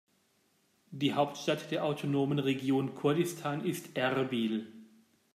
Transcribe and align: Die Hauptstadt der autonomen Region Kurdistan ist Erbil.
Die 0.89 1.13
Hauptstadt 1.13 1.69
der 1.69 1.85
autonomen 1.85 2.39
Region 2.39 2.95
Kurdistan 2.95 3.63
ist 3.63 3.95
Erbil. 3.95 4.65